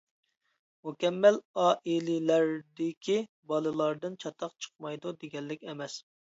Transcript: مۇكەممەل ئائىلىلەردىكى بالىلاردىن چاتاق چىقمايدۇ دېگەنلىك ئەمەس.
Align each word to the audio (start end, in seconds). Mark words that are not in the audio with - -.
مۇكەممەل 0.87 1.35
ئائىلىلەردىكى 1.63 3.19
بالىلاردىن 3.53 4.17
چاتاق 4.25 4.57
چىقمايدۇ 4.67 5.15
دېگەنلىك 5.27 5.69
ئەمەس. 5.71 6.01